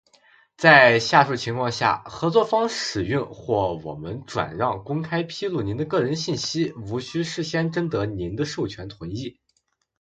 [0.57, 9.39] 在下述情况下，合作方使用，或我们转让、公开披露您的个人信息无需事先征得您的授权同意：